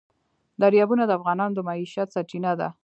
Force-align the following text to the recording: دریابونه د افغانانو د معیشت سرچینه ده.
دریابونه 0.61 1.03
د 1.05 1.11
افغانانو 1.19 1.55
د 1.55 1.59
معیشت 1.67 2.07
سرچینه 2.15 2.51
ده. 2.59 2.69